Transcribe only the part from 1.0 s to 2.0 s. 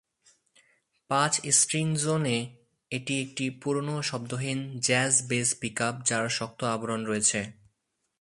পাঁচ স্ট্রিং